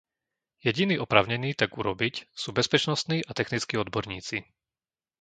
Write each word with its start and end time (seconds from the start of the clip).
Jediní 0.67 0.97
oprávnení 1.03 1.51
tak 1.59 1.69
urobiť 1.81 2.15
sú 2.41 2.49
bezpečnostní 2.59 3.17
a 3.21 3.31
technickí 3.39 3.73
odborníci. 3.83 4.37